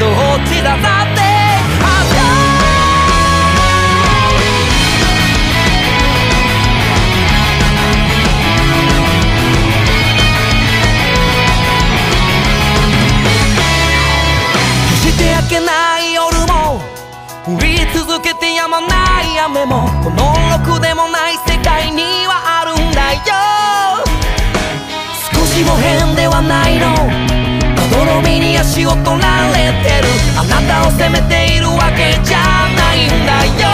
[0.00, 0.33] the whole
[28.64, 30.08] 私を取られてる。
[30.38, 33.73] あなたを責めているわけじゃないんだよ。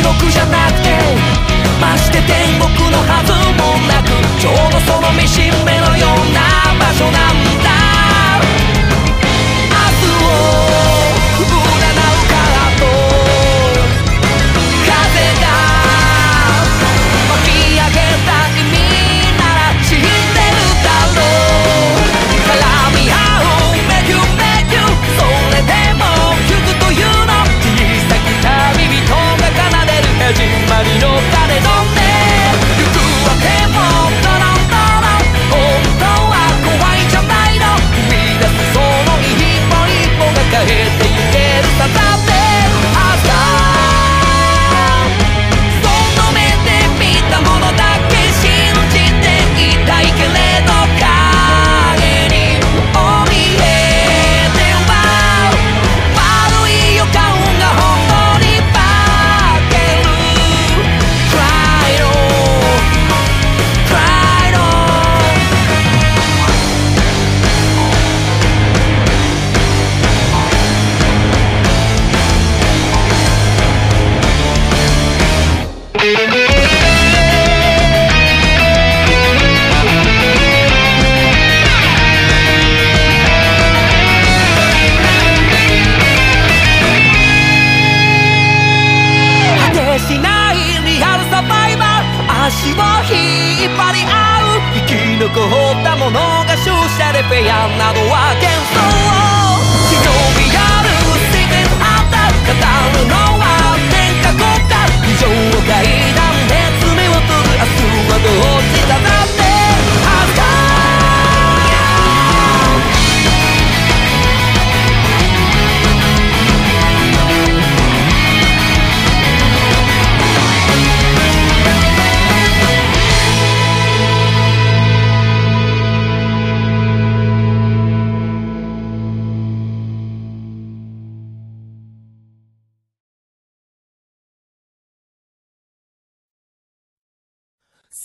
[0.00, 0.88] 記録じゃなくて
[1.78, 3.19] まして天国の花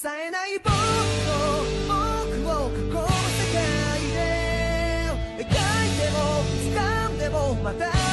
[0.06, 0.78] 冴えない僕と
[1.88, 1.98] 僕
[2.48, 5.50] を囲む世界で描い
[5.98, 6.46] ても
[6.76, 8.05] 掴んでもまた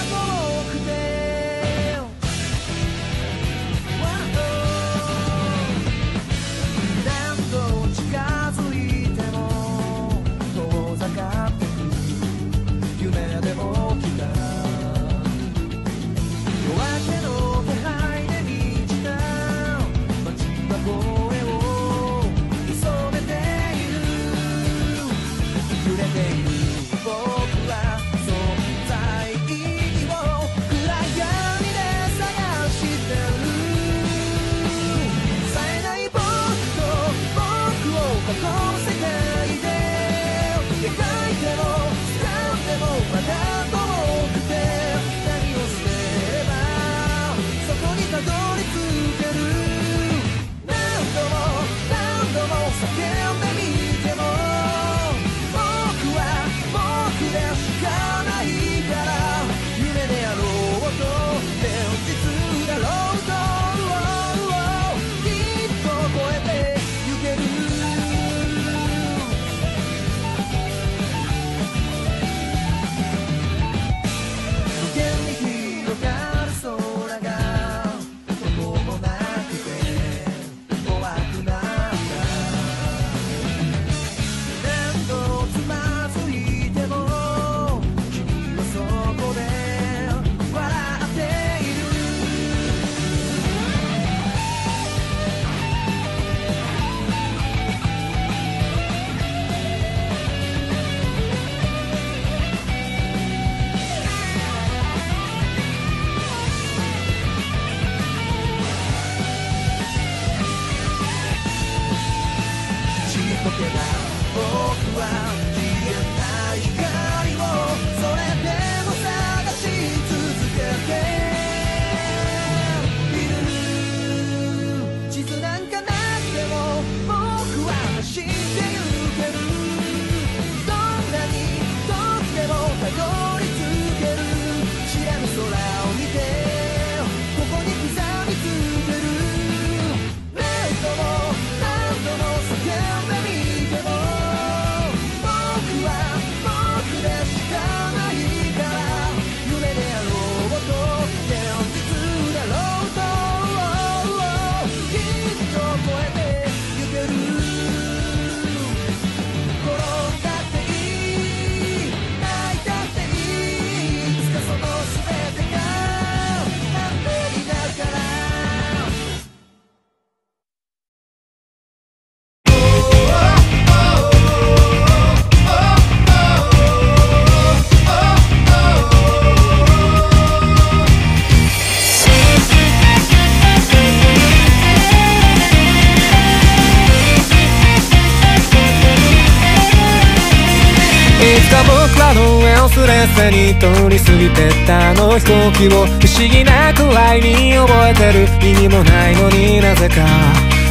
[194.43, 199.95] せに通り過ぎてったあの飛行機を不思議なくらいに覚えてる意味もないのになぜか。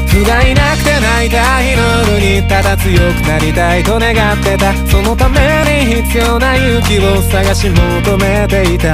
[0.08, 4.74] 不甲斐なくて泣いた日の夜にただ強くなりたいと願ってた。
[4.88, 5.40] そのため
[5.86, 8.94] に必要な勇気を探し求めていた。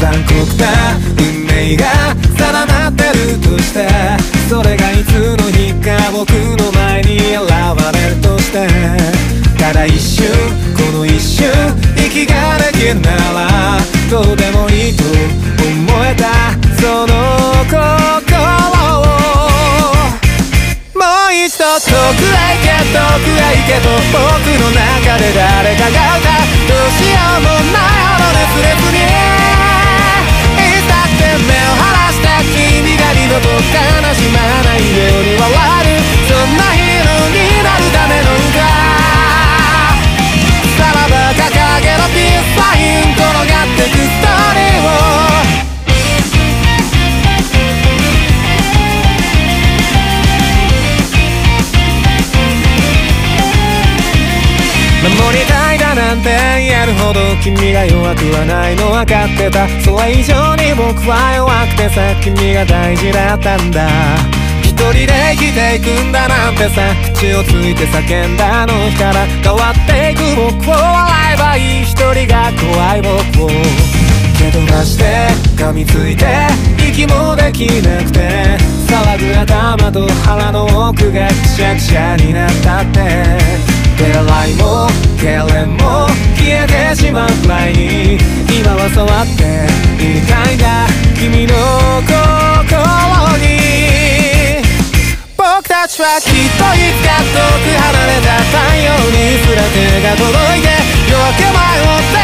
[0.00, 1.84] 残酷な運命が
[2.36, 3.86] 定まってるとして。
[4.48, 7.44] それがいつの日か僕の前に現
[7.92, 9.33] れるとして。
[9.58, 10.26] ただ一瞬
[10.76, 11.48] この一瞬
[11.96, 12.94] 息ができる。
[13.00, 13.78] なら
[14.10, 15.10] どうでもいいと思
[16.04, 17.14] えたその
[17.64, 18.36] 心
[19.00, 19.02] を
[20.94, 24.22] もう一度遠くへ行け遠くへ行けと僕
[24.60, 29.00] の中で誰かが歌うどうしようもないほど熱烈に
[30.60, 33.58] いつだって目を離した君が二度と悲
[34.14, 35.48] しまないように笑
[35.80, 36.04] える。
[36.28, 37.82] そんなヒーローになる。
[37.92, 38.93] ための歌
[55.18, 59.68] 守りたいだなんて言えるほど君が弱くはないの分かってた。
[59.80, 63.88] それ以上に僕は弱くてさ君が大事だったんだ。
[64.62, 66.82] 一人で生きていくんだなんてさ
[67.14, 70.20] 口をついて叫んだあの日から変わっていく。
[70.60, 73.48] 僕を笑えばいい一人が怖い僕を。
[74.36, 76.26] 蹴飛ばして噛みついて
[76.76, 83.83] 息もできなくて騒ぐ頭と腹の奥がくしゃくしゃになったって。
[83.96, 84.88] 出会いも
[85.20, 88.18] 経験も消えてしまうくらいに
[88.50, 89.42] 今は触って
[90.02, 91.54] いたいんだ君の
[92.02, 92.74] 心
[93.38, 94.60] に
[95.36, 100.74] 僕たちはきっといつか遠く離れた太陽にすら手が届いて
[101.08, 102.23] 夜明け前を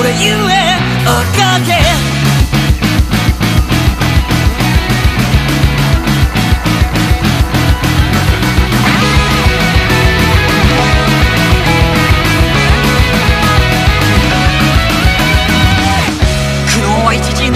[0.00, 1.40] それゆえ追っ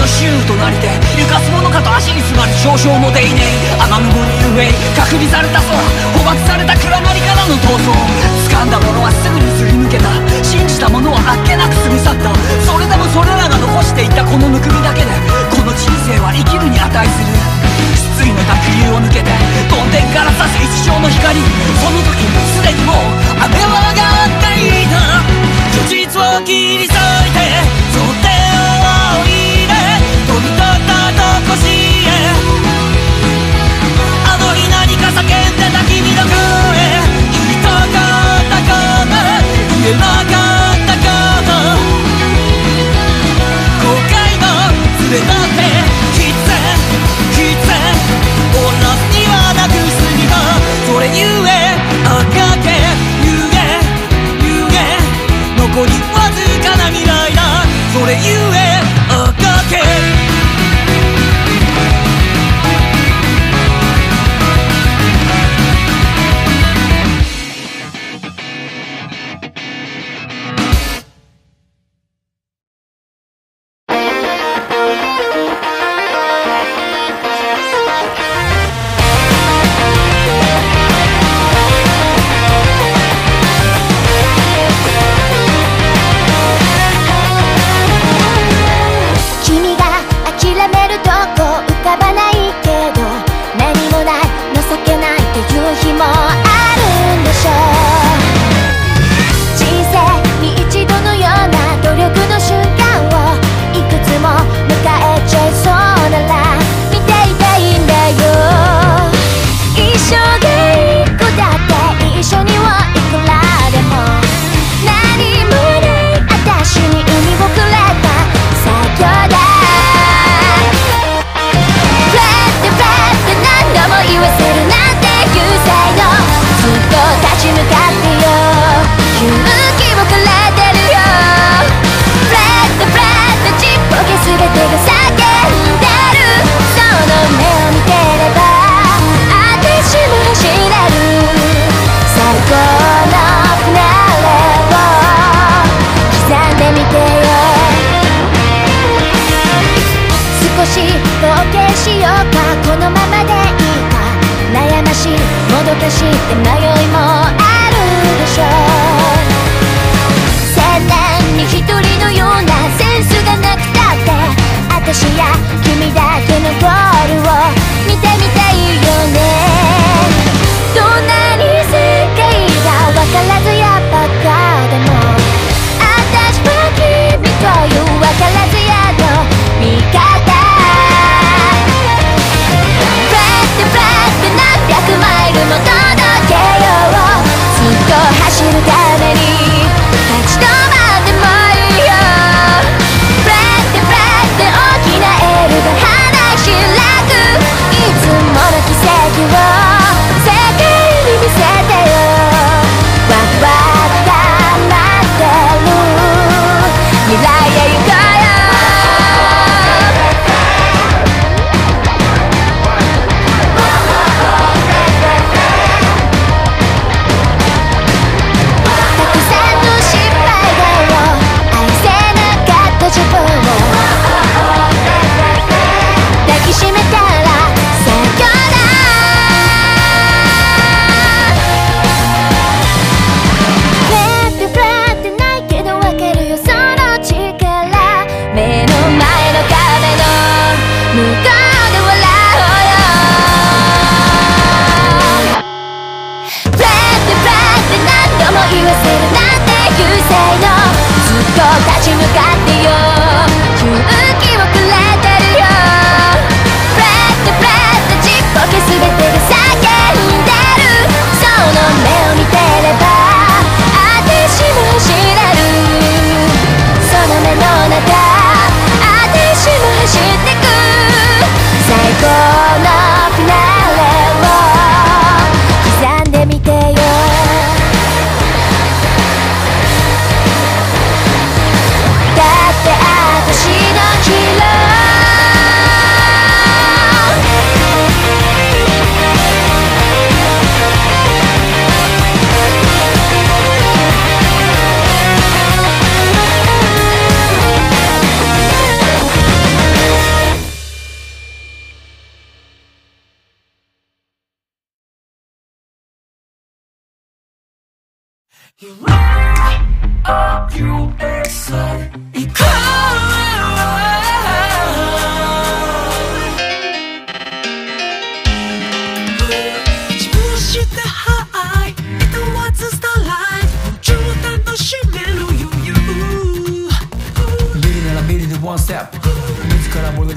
[0.07, 5.75] 衆となりてゆかす者かと足に座る少々もでいねえ雨雲に埋め隔離された空。
[6.13, 7.04] 捕獲された蔵
[14.05, 15.09] いたこのぬくみだけで
[15.49, 17.33] この人生は生きるに値する。
[17.97, 18.53] 失意の濁
[18.85, 19.31] 流を抜けて
[19.67, 21.41] 梵天から差す一生の光。
[21.81, 22.21] その時
[22.53, 22.95] すでにもう
[23.41, 25.25] 雨は上がっていた。
[25.73, 27.14] 如実を切り裂く
[45.15, 45.64] without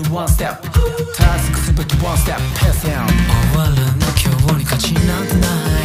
[0.02, 0.68] るワンステップ。
[1.16, 2.42] タスクすべきワンステップ。
[2.80, 2.90] 終
[3.58, 3.76] わらな
[4.16, 5.77] 今日に勝ちなんてない。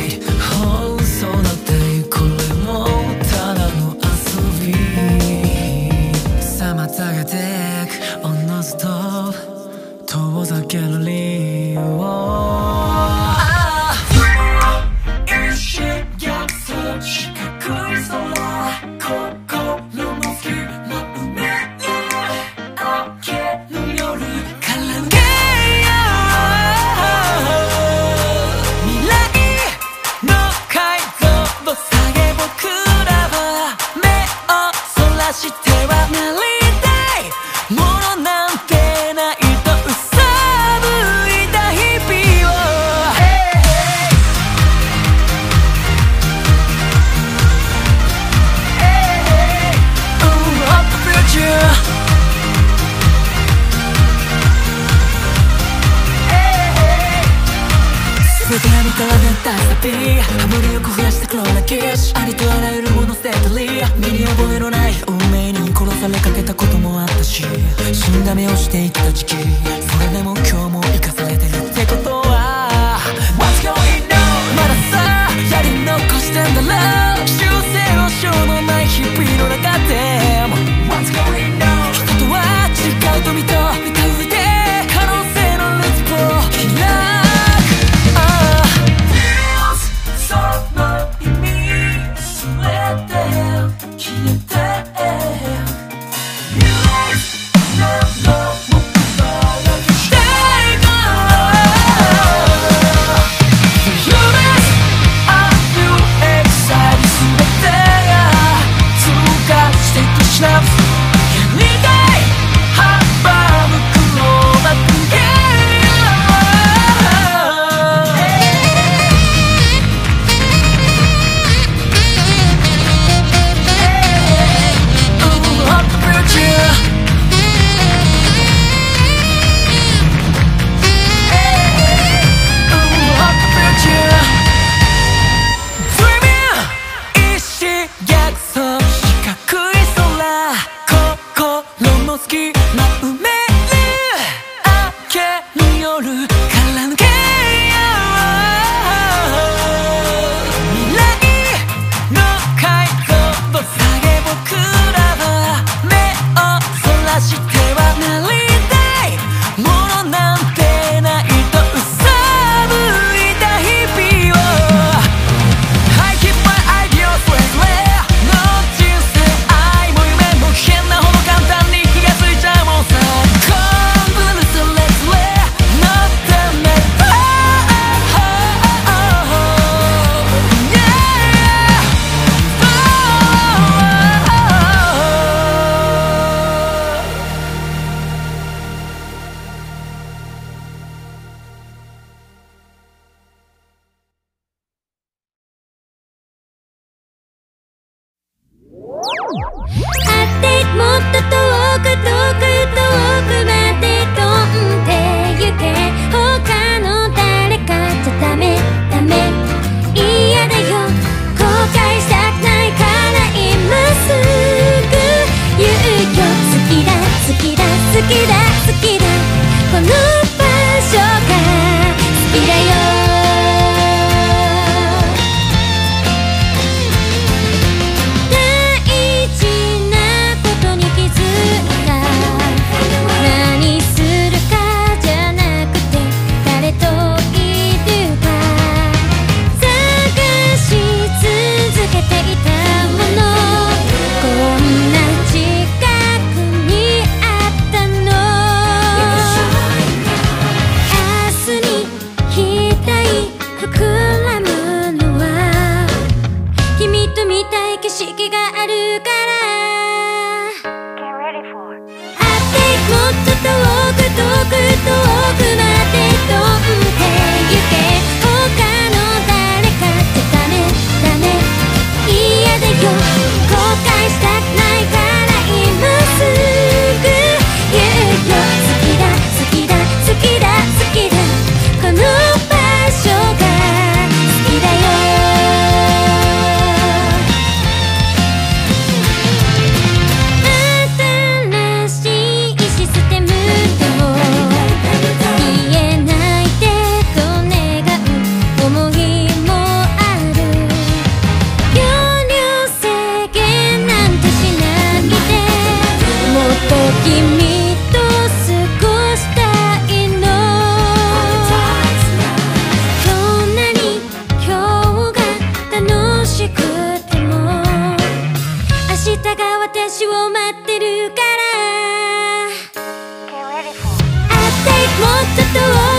[97.84, 98.53] love.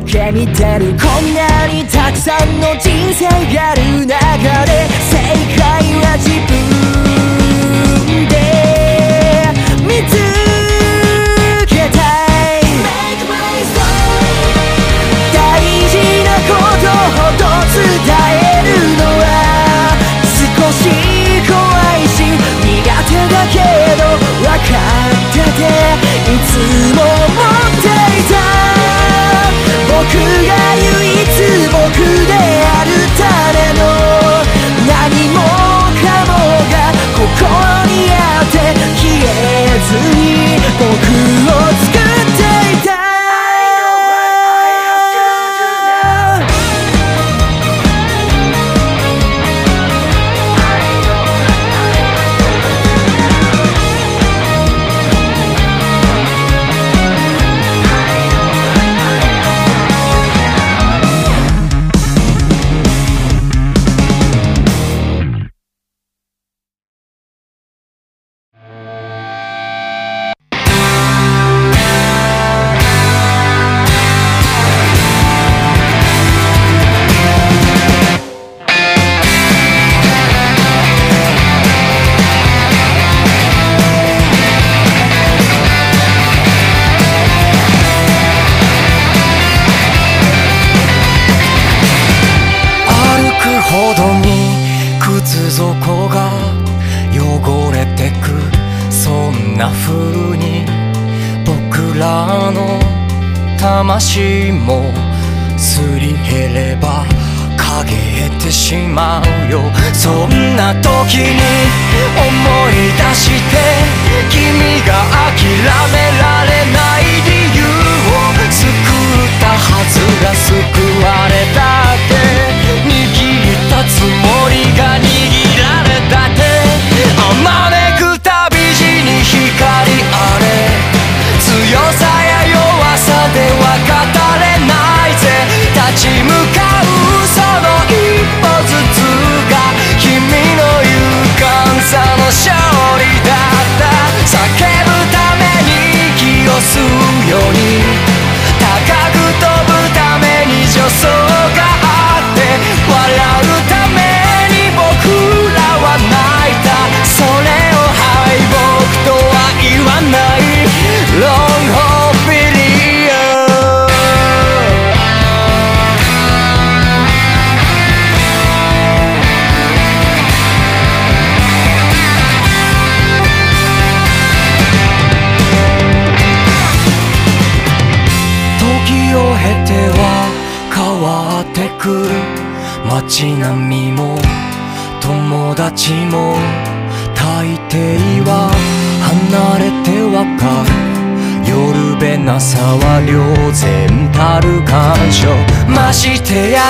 [0.00, 1.07] ことだけ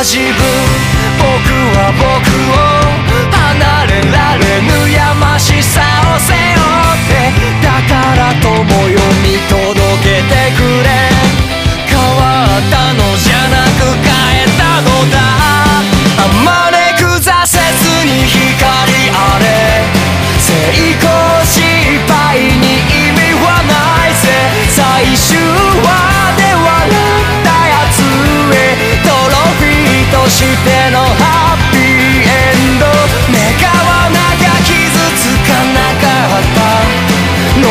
[0.08, 0.47] 自分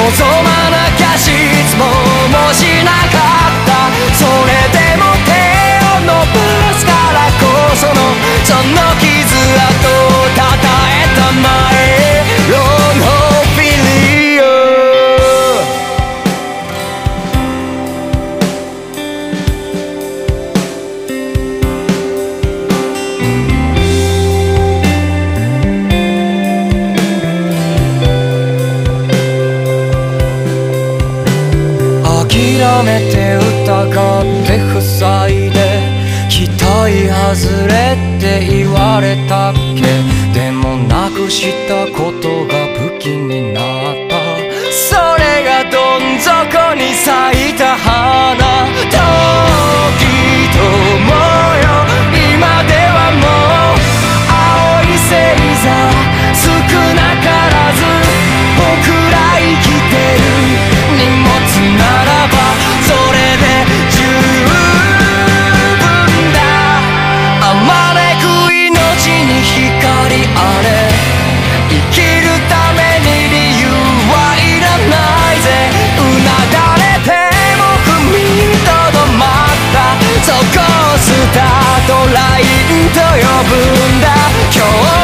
[0.09, 0.36] っ
[83.49, 84.07] 分だ
[84.53, 84.96] 今日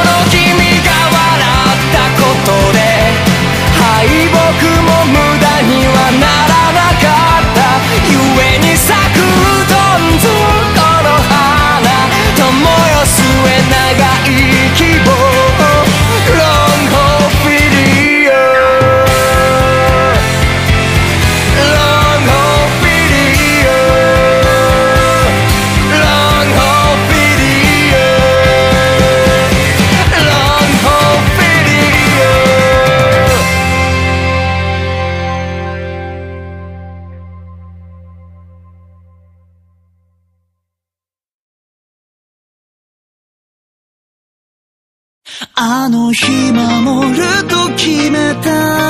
[45.76, 48.83] あの日守ると決めた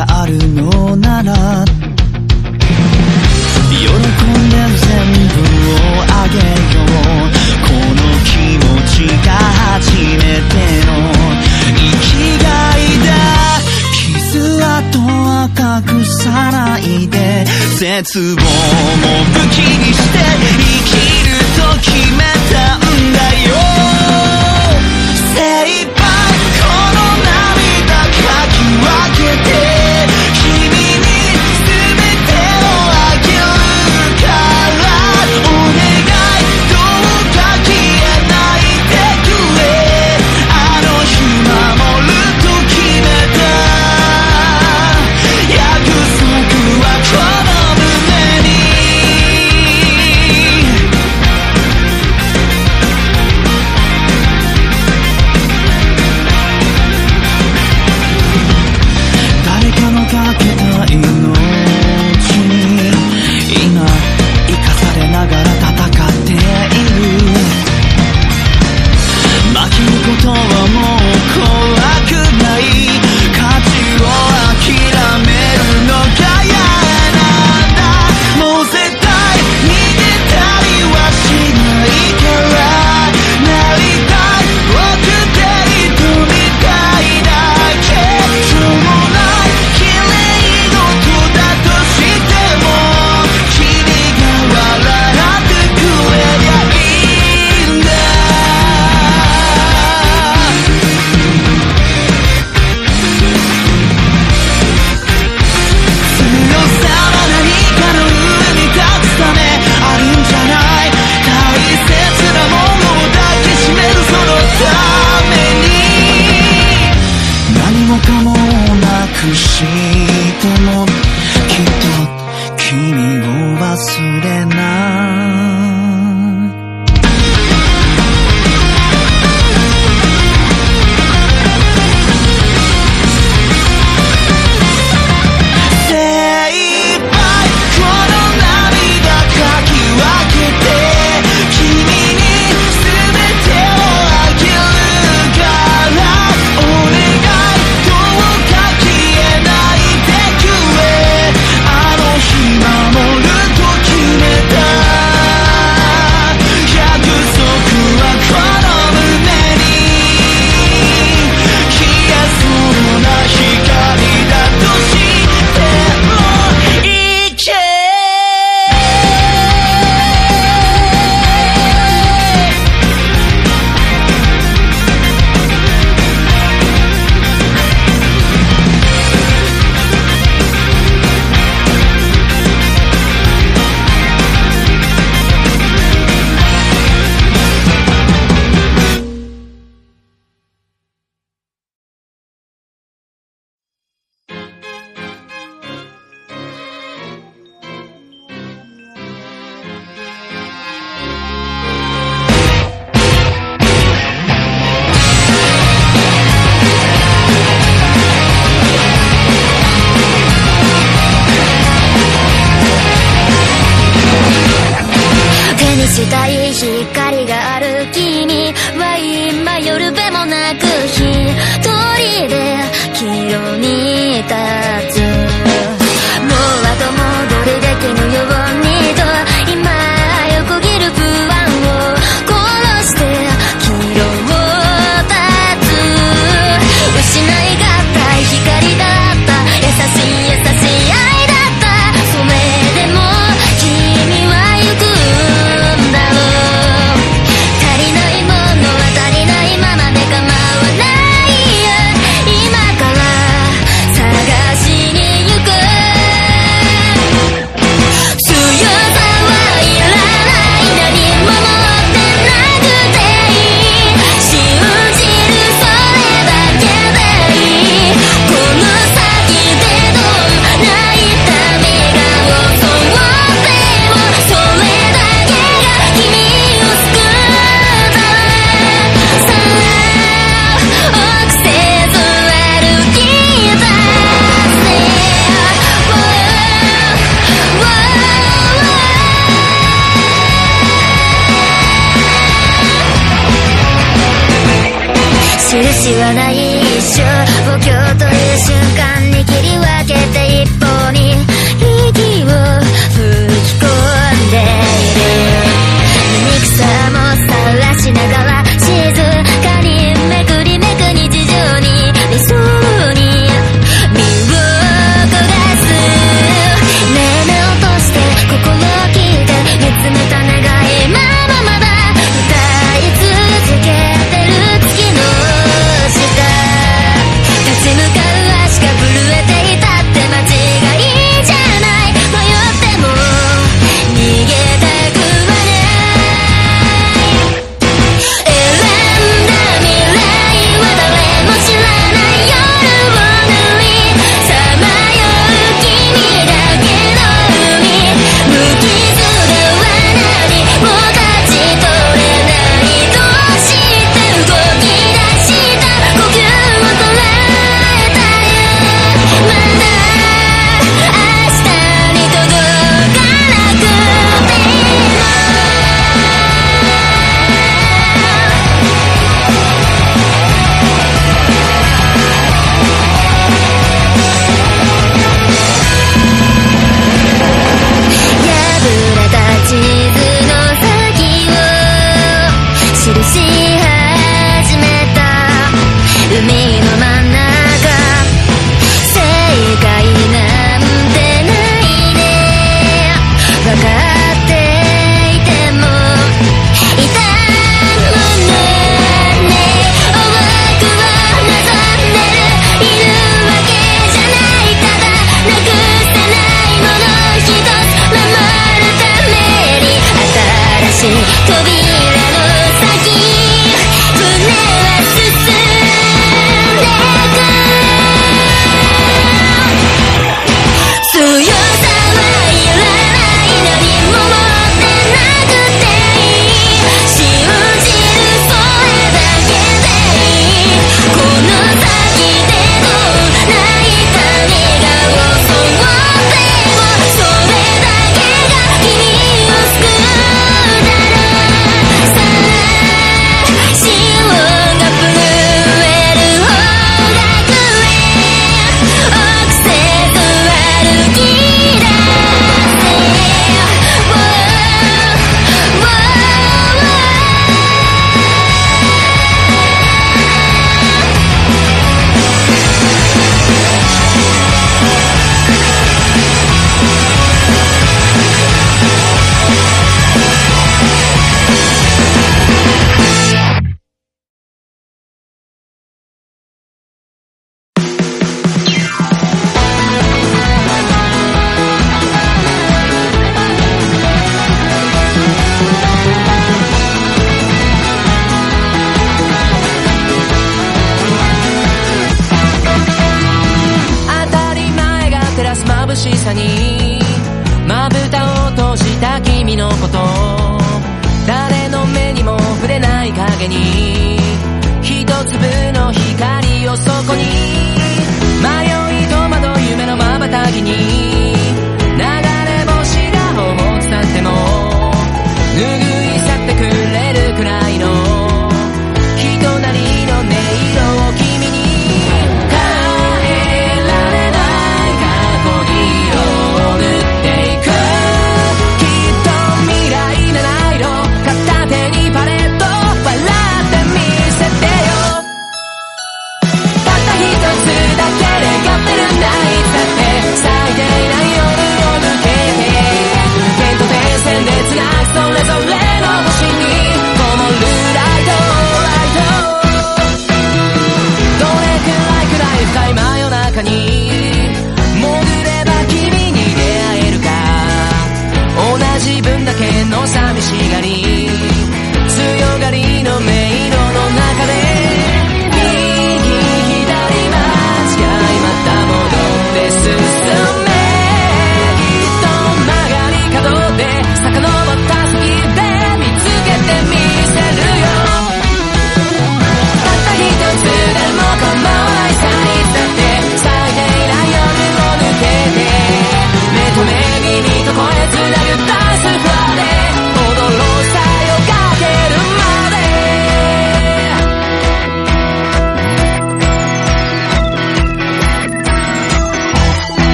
[0.00, 1.34] があるのなら。
[3.68, 3.98] 喜ん
[4.48, 4.88] で全
[5.28, 7.28] 部をあげよう。
[7.66, 10.90] この気持ちが初めての。
[11.76, 12.08] 生き
[12.42, 13.08] がいだ。
[13.92, 16.20] 傷跡は隠さ
[16.50, 17.44] ないで。
[17.78, 18.44] 絶望も
[19.34, 20.18] 武器にして
[20.56, 20.90] 生き
[21.28, 22.18] ると決め
[22.50, 22.80] たん
[23.12, 23.69] だよ。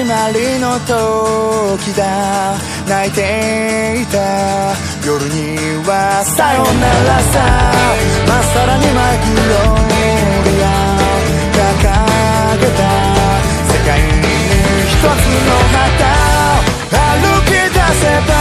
[0.00, 2.56] 始まりの時だ。
[2.88, 4.16] 泣いていた。
[5.04, 7.36] 夜にはさよならさ。
[8.26, 10.72] まっさらにマイクロビア
[11.52, 11.84] 掲
[12.60, 12.88] げた。
[13.68, 14.24] 世界に
[14.88, 15.84] 一つの旗
[16.96, 18.32] 歩き出せば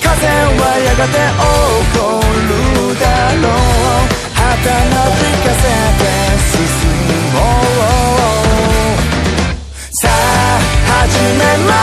[0.00, 2.08] 風はやがて起こ
[2.48, 3.04] るだ
[3.42, 4.95] ろう。
[11.34, 11.75] my mind.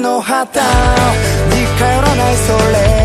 [0.00, 2.99] の旗に帰らないそれ。